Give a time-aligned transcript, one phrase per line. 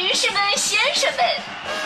[0.00, 1.22] 女士们、先生们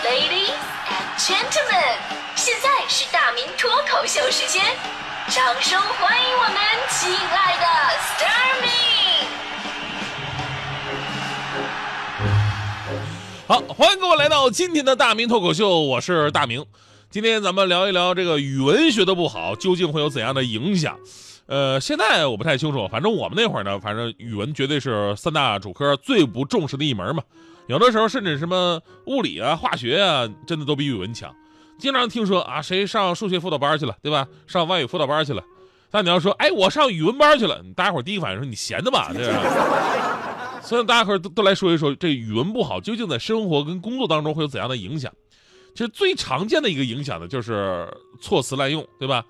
[0.05, 0.55] ，Ladies
[0.87, 1.99] and Gentlemen，
[2.37, 4.63] 现在是大明脱口秀时间，
[5.31, 6.57] 掌声欢迎我们
[6.91, 7.67] 亲爱的
[7.99, 8.71] s t a r m y
[13.49, 16.65] 好，欢迎各位来到今天的大明脱口秀，我是大明。
[17.11, 20.97] 今天咱们聊一聊这个语文学的不好，究竟会有怎样的影响？
[21.47, 27.23] 呃，现在我不太清楚，反正我们那会儿呢，反正语文绝对是三大主科最不重视的一门嘛。
[27.67, 31.35] 有的时候甚至什么物理啊、化学啊，真的都比语文强。
[31.79, 34.27] 经常听说啊，谁上数学辅导班去了，对吧？
[34.47, 35.43] 上外语辅导班去了。
[35.91, 40.61] 但你要说，哎，我上语文班去了，大家伙第一反应说你闲的吧，对吧？
[40.63, 45.13] 所以大家伙都都来说一说，这语文不好究竟在生活跟工作当中会有怎样的影响？
[45.75, 47.87] 其实最常见的一个影响呢，就是
[48.21, 49.25] 措辞滥用，对吧？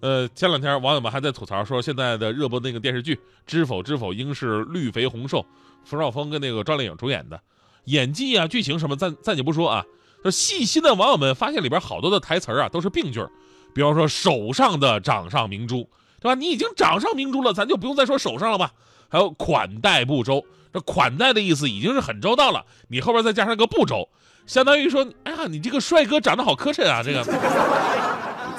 [0.00, 3.16] 呃，前两天网友们还在吐槽说，现在的热播那个电视剧
[3.46, 5.40] 《知否知否，应是绿肥红瘦》，
[5.84, 7.40] 冯绍峰跟那个赵丽颖主演的，
[7.84, 9.84] 演技啊、剧情什么暂暂且不说啊，
[10.22, 13.26] 就细心的网友们发现里边好多的台词啊都是病句
[13.74, 15.88] 比方说手上的掌上明珠，
[16.20, 16.34] 对吧？
[16.36, 18.72] 你已经掌上明珠了，咱就不用再说手上了吧？
[19.08, 24.08] 还有款待不周，这款待的意思已经是很周到了，你后边再加上个不周，
[24.46, 27.97] 相当于说，哎呀，你这个帅哥长得好磕碜啊，这个。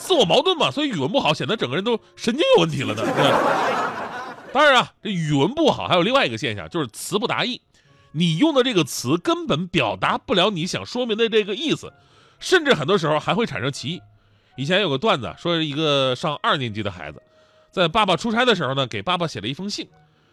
[0.10, 3.04] 自我矛盾嘛，所以语文不好，显得整个人都神经有问题了呢。
[4.52, 7.62] 当然啊，这语文不好还有另外一个现象，就是词不达意。
[8.14, 11.94] 你用的这个词根本表达不了你想说明的这个意思，
[12.40, 14.02] 甚至很多时候还会产生歧义。
[14.58, 17.22] 以前有个段子说，一个上二年级的孩子，
[17.70, 19.88] 在爸爸出差的时候呢，给爸爸写了一封信。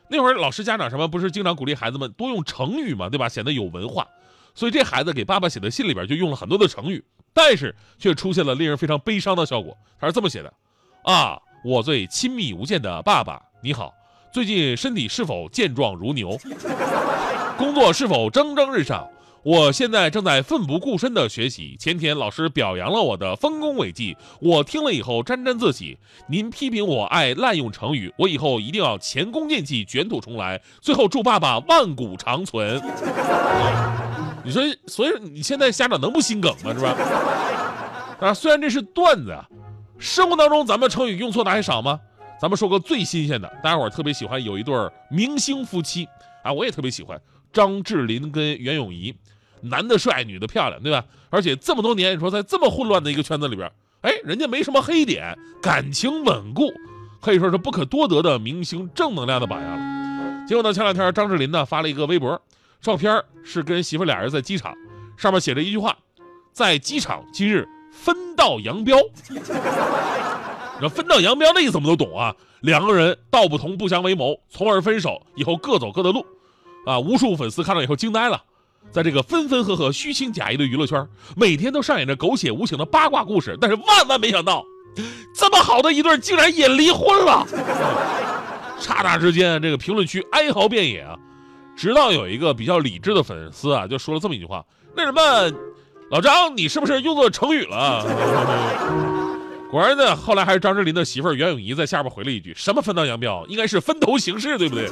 [0.09, 3.29] 那会儿老师家长什么不是经常鼓励孩子们多用成语嘛，对吧？
[3.29, 4.09] 显得有文化。
[4.55, 7.05] 所以这孩子给爸爸写的信里边就用了很多的成语。
[7.37, 9.77] 但是却出现了令人非常悲伤的效果。
[10.01, 10.51] 他是这么写的：
[11.03, 13.93] 啊，我最亲密无间的爸爸，你好，
[14.33, 16.39] 最近身体是否健壮如牛？
[17.59, 19.07] 工作是否蒸蒸日上？
[19.43, 21.77] 我现在正在奋不顾身的学习。
[21.79, 25.99] 前天老师表扬了我的丰功伟绩，我听了以后沾沾自喜。
[26.29, 30.61] 您批评我爱滥用成语，我以后一定要前功尽弃，卷土重来。
[30.81, 32.83] 最后祝爸爸万古长存。
[34.47, 36.73] 你说，所以你现在家长能不心梗吗？
[36.73, 36.95] 是吧？
[38.21, 39.45] 啊，虽然这是段子啊，
[39.99, 41.99] 生活当中咱们成语用错的还少吗？
[42.41, 44.73] 咱们说个最新鲜的，大家伙特别喜欢有一对
[45.11, 46.07] 明星夫妻
[46.45, 47.21] 啊，我也特别喜欢
[47.53, 49.13] 张智霖跟袁咏仪，
[49.63, 51.05] 男的帅，女的漂亮，对吧？
[51.29, 53.69] 而且这么多年，你说在这么混乱的一个圈子里边，
[54.03, 56.73] 哎，人家没什么黑点，感情稳固，
[57.21, 60.47] 可以说是不可多得的明星正能量的榜样了。
[60.47, 62.41] 结果呢，前两天张智霖呢发了一个微博。
[62.87, 64.73] 照片是跟媳妇俩人在机场，
[65.17, 65.97] 上面写着一句话
[66.55, 68.97] ：“在机场今日分道扬镳。
[70.81, 76.25] ”那分道扬镳的意思我们都懂啊，两个人道不同不相为谋，从而分手，以后各走各的路。
[76.87, 78.41] 啊，无数粉丝看到以后惊呆了，
[78.93, 81.05] 在这个分分合合、虚情假意的娱乐圈，
[81.35, 84.65] 每天都上演着狗血无情的八卦故事，但是万万没想到，
[85.35, 87.45] 这么好的一对竟然也离婚了。
[88.79, 91.19] 刹那之间，这个评论区哀嚎遍野啊。
[91.77, 94.65] 直到有一个比较理智的粉丝啊，就说了这么一句话
[94.97, 95.21] ：“那什么，
[96.11, 98.03] 老张，你是不是用错成语了？”
[99.71, 104.89] 果然呢，后来还是张智霖的媳妇袁咏仪在下边回了一句：“什么分道扬镳，应该是分头行事，对不对？”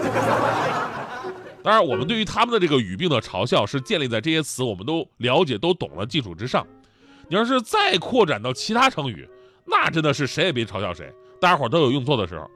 [1.65, 6.67] 当然，我们对于他们的这个语病的嘲笑是建立在这些词我们都了解、都懂的基础之上。
[7.29, 9.27] 你要是再扩展到其他成语，
[9.65, 12.47] 那真的是谁也别嘲笑谁，大家伙都有用错的时候。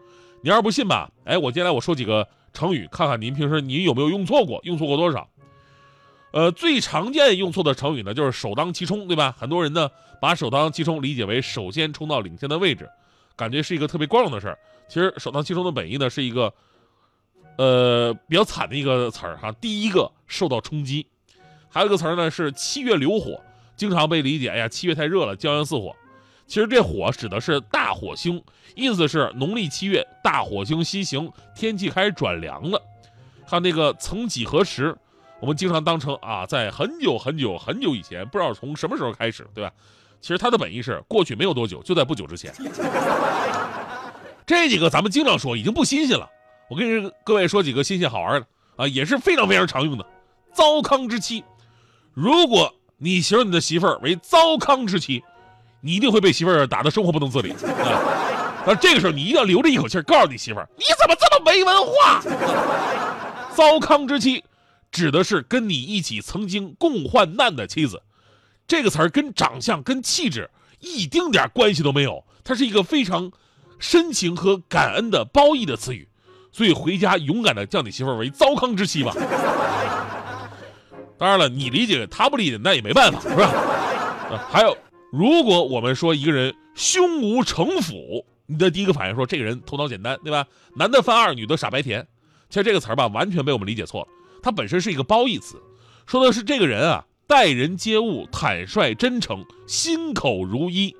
[0.42, 2.28] 你要是不信吧，哎，我接下来我说几个。
[2.52, 5.28] 成语，看看您平时您有没有用错过，用错过多少？
[6.30, 9.34] 呃，最常见用错的成语呢，就是首当其冲，对吧？
[9.38, 9.88] 很多人呢
[10.20, 12.88] 把首当其冲理解为首先冲到领先的位置，
[13.34, 14.58] 感觉是一个特别光荣的事儿。
[14.88, 16.52] 其实首当其冲的本意呢是一个，
[17.56, 19.50] 呃，比较惨的一个词儿哈。
[19.52, 21.06] 第一个受到冲击，
[21.70, 23.40] 还有一个词儿呢是七月流火，
[23.74, 25.96] 经常被理解，哎呀，七月太热了，骄阳似火。
[26.48, 28.42] 其实这火指的是大火星，
[28.74, 32.80] 意思是农历七月大火星西行，天气开始转凉了。
[33.46, 34.96] 看那个曾几何时，
[35.40, 39.70] 我们经常当成啊，在很久很久很久以前，不知道从什么时候开始，对吧？
[40.22, 42.50] 其实它的本意是过去没有多久，就在不久之前。
[44.46, 46.26] 这几个咱们经常说，已经不新鲜了。
[46.70, 48.46] 我跟各位说几个新鲜好玩的
[48.76, 50.06] 啊，也是非常非常常用的。
[50.50, 51.44] 糟糠之妻，
[52.14, 55.22] 如果你形容你的媳妇儿为糟糠之妻。
[55.88, 58.62] 你一定会被媳妇儿打得生活不能自理啊！
[58.66, 62.20] 但这个时候你一定要留着一口气，告诉你媳妇儿：“你怎么这么没文化？”
[63.56, 64.44] 糟糠之妻，
[64.92, 68.02] 指的是跟你一起曾经共患难的妻子。
[68.66, 70.50] 这个词儿跟长相、跟气质
[70.80, 73.32] 一丁点关系都没有，它是一个非常
[73.78, 76.06] 深情和感恩的褒义的词语。
[76.52, 79.14] 所以回家勇敢的叫你媳妇儿为糟糠之妻吧。
[81.16, 83.50] 当然了，你理解他不理解，那也没办法，是吧？
[84.50, 84.76] 还有，
[85.10, 90.46] 如果我们说一个人胸无城府，你的第一个反应说这个人头脑简单，对吧？
[90.74, 92.06] 男的犯二，女的傻白甜。
[92.50, 94.08] 其实这个词儿吧，完全被我们理解错了。
[94.42, 95.60] 它本身是一个褒义词，
[96.06, 100.94] 说的是这个人啊，待人接物坦率真诚，心口如一。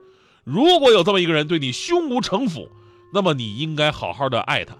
[0.45, 2.69] 如果有这么一个人对你胸无城府，
[3.13, 4.77] 那么你应该好好的爱他。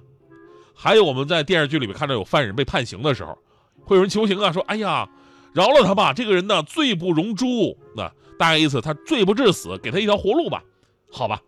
[0.75, 3.37] 还有我们在电视剧里面看到有犯人被判刑的时候，
[3.85, 5.09] 会有人求情啊，说：“哎呀，
[5.53, 10.63] 饶了他吧，这个人呢罪不容诛。”那大概意思他罪不至死，给他一条活路吧。
[11.11, 11.41] 好吧，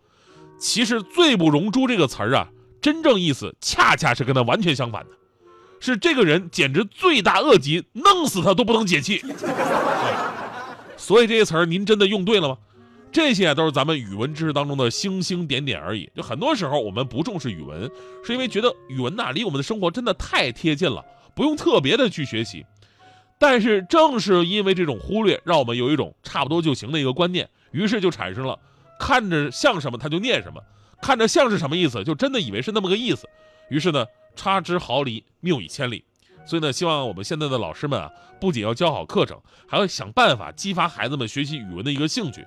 [0.59, 2.47] 其实“罪不容诛”这个词儿啊，
[2.81, 5.11] 真正意思恰恰是跟他完全相反的，
[5.79, 9.23] 是这个人简直罪大恶极，弄死他都不能解气。
[10.97, 12.57] 所以这些词儿您真的用对了吗？
[13.11, 16.09] 这些都是咱们语文知识当中的星星点点而已。
[16.15, 17.91] 就很多时候我们不重视语文，
[18.23, 21.03] 是因为觉得语文呐离我们的生活真的太贴近了，
[21.35, 22.65] 不用特别的去学习。
[23.41, 28.59] 但是正是因为这种忽略，让我们有一种差不多就行的一个观念，于是就产生了
[28.99, 30.61] 看着像什么他就念什么，
[31.01, 33.27] 看着像是什么意思就真的以为是那么个意思。
[33.71, 34.05] 于是呢，
[34.35, 36.03] 差之毫厘，谬以千里。
[36.45, 42.45] 所以呢，希望我们现在的老师们啊，不仅要教好课程，还要想办法激发孩子们学习语文的一个兴趣。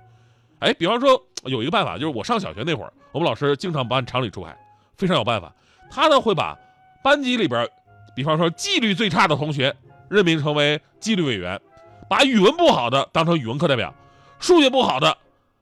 [0.60, 4.56] 哎，比方说有一个办法，就是我上小学那会儿，我们老师经常不按常理出牌，
[4.96, 5.52] 非常有办法。
[5.90, 6.56] 他呢会把
[7.02, 7.68] 班级里边，
[8.14, 9.74] 比方说纪律最差的同学
[10.08, 11.60] 任命成为纪律委员，
[12.08, 13.94] 把语文不好的当成语文课代表，
[14.38, 15.16] 数学不好的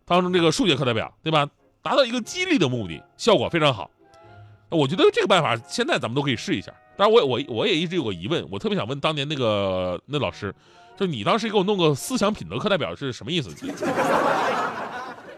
[0.05, 1.49] 当成这个数学课代表，对吧？
[1.83, 3.91] 达到一个激励的目的，效果非常好。
[4.69, 6.73] 我觉得这个办法现在咱们都可以试一下。
[6.97, 10.55] 当然，我我我也一直有个疑问，我特别想问当年那个那老师，
[10.97, 13.51] 就你当时给我弄个思想品德课代表是什么意思？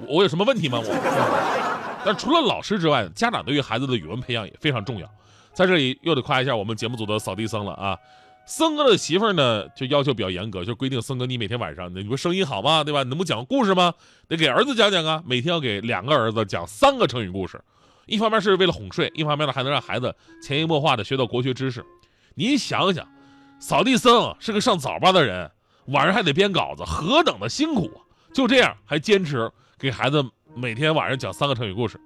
[0.06, 0.78] 我有什么问题吗？
[0.82, 5.08] 我，但除了老师之外，家长对于孩子的语文培养也非常重要。
[5.52, 7.96] 在这里又得夸一下我们节目组的扫地僧了啊！
[8.46, 12.84] 森哥的媳妇儿呢，就要求比较严格，就规定森哥你每天晚上你不声音好吗？
[12.84, 13.02] 对吧？
[13.02, 13.94] 你能不讲故事吗？
[14.28, 15.22] 得给儿子讲讲啊！
[15.26, 17.62] 每天要给两个儿子讲三个成语故事，
[18.06, 21.84] 一方面是为了哄睡，一方面呢还能让孩子潜移默化的学到国学知识。
[22.34, 23.08] 您想想，
[23.58, 25.50] 扫地僧是个上早班的人，
[25.86, 28.04] 晚上还得编稿子，何等的辛苦啊！
[28.34, 29.50] 就这样还坚持。
[29.78, 30.22] 给孩子
[30.54, 31.98] 每天晚上讲三个成语故事。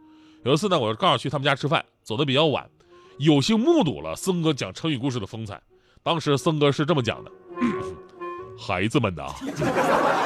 [0.45, 2.71] 有一次呢，我刚好去他们家吃饭，走的比较晚，
[3.19, 5.61] 有幸目睹了森哥讲成语故事的风采。
[6.03, 7.31] 当时森哥是这么讲的
[8.59, 9.27] ：“孩子们呐，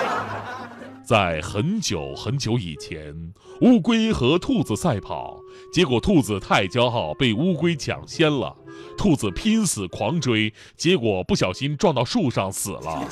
[1.05, 5.41] 在很久很久以前，乌龟和兔子赛跑，
[5.73, 8.55] 结果兔子太骄傲，被乌龟抢先了。
[8.97, 13.05] 兔子拼死狂追，结果不小心撞到树上死了。”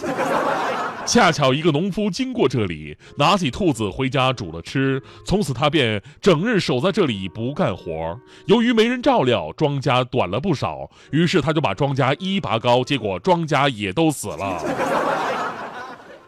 [1.06, 5.02] 恰巧一个农夫经过这里，拿起兔子回家煮了吃。
[5.24, 8.18] 从此他便整日守在这里不干活。
[8.46, 10.88] 由于没人照料，庄稼短了不少。
[11.10, 14.62] 于是他就把庄稼一拔高，结果庄稼也都死了。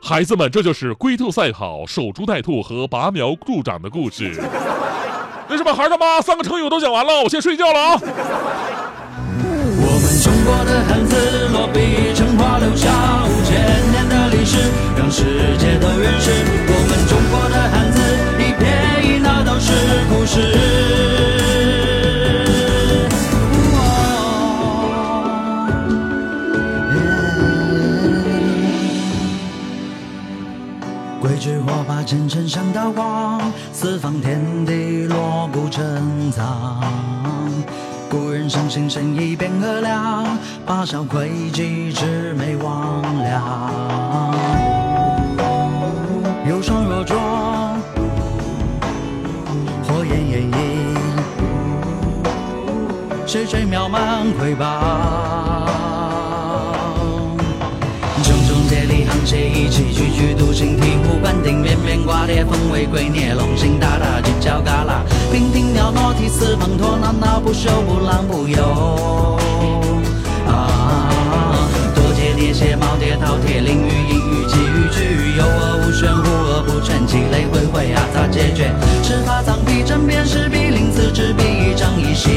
[0.00, 4.42] 孩子们，这就是龟兔赛跑、守株待兔和拔苗助长的故事。
[5.48, 7.22] 为什么孩儿他妈三个成语我都讲完了？
[7.22, 8.00] 我先睡觉了啊！
[9.84, 12.90] 我们中国的汉字落笔成画，留下
[15.22, 16.30] 世界都认识。
[16.66, 17.96] 我们中国的汉字，
[18.38, 18.60] 一撇
[19.06, 19.70] 一捺都是
[20.10, 20.34] 故事。
[31.20, 33.40] 桂枝火把前尘上刀光，
[33.72, 36.82] 四方天地锣鼓震藏。
[38.10, 40.36] 古人伤心神意辨和量，
[40.66, 44.71] 八小窥忌魑魅魍魉。
[46.44, 47.16] 有双若浊，
[49.86, 50.50] 火焰炎映，
[53.24, 54.66] 水水渺茫瑰宝。
[58.24, 58.30] 沆
[59.24, 69.38] 瀣一气，句句独行，醍醐灌顶，面面挂裂，凤尾龟臬，龙行大大，犄角旮旯，娉婷袅娜，涕泗滂沱，闹闹不休，不浪不游。
[70.48, 74.71] 啊，多节叠写，耄耋饕餮，囹圄隐喻，奇语
[76.82, 78.70] 全，积累回回啊，咋解决？
[79.02, 82.32] 尺法藏笔，针砭时弊，临字执笔，一张一形。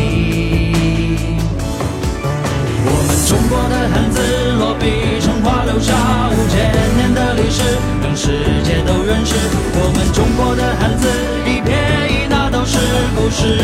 [2.87, 4.21] 我们中国的汉字，
[4.59, 5.93] 落笔成画，留下
[6.29, 7.63] 五千年的历史，
[8.03, 9.35] 让世界都认识。
[9.77, 11.07] 我们中国的汉字，
[11.49, 11.73] 一撇
[12.07, 12.77] 一捺都是
[13.15, 13.59] 故事。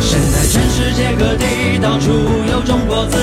[0.00, 2.12] 现在全世界各地，到处
[2.50, 3.18] 有中国字，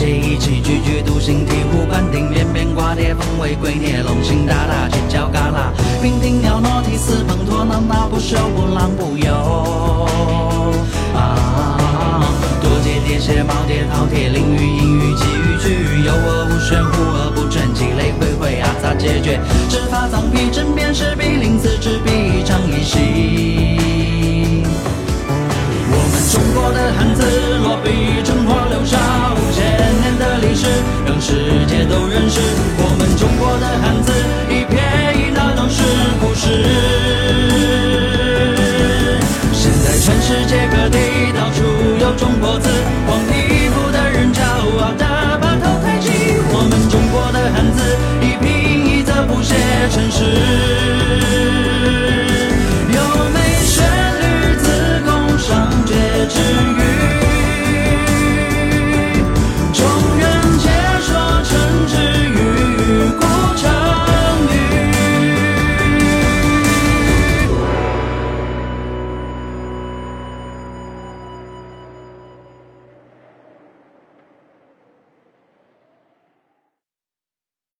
[0.00, 10.08] 写一起句句笃行，醍醐灌顶，连绵挂叠，凤尾龟臬，龙行大大，犄角旮旯，娉婷袅娜，涕泗滂沱，那那不休，不浪不游。
[11.14, 12.24] 啊，
[12.62, 15.66] 多节叠写，耄耋饕餮，淋雨阴雨，寄语句，
[16.06, 19.38] 有恶无玄，无而不全，积累回回，阿杂解决，
[19.68, 24.19] 执法藏笔，针砭时弊，临字执笔，长一行。
[26.52, 27.22] 中国的汉字
[27.62, 28.98] 落笔成画，留下
[29.34, 29.62] 五千
[30.00, 30.66] 年的历史，
[31.06, 32.40] 让世界都认识。
[32.76, 34.10] 我们中国的汉字，